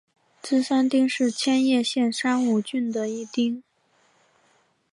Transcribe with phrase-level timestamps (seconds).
[0.41, 3.61] 芝山町是千叶县山武郡的一町。